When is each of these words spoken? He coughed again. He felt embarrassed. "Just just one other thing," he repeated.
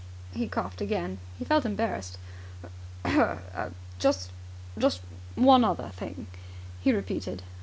He 0.33 0.47
coughed 0.47 0.81
again. 0.81 1.19
He 1.37 1.45
felt 1.45 1.63
embarrassed. 1.63 2.17
"Just 3.99 4.31
just 4.75 5.01
one 5.35 5.63
other 5.63 5.89
thing," 5.89 6.25
he 6.81 6.91
repeated. 6.91 7.43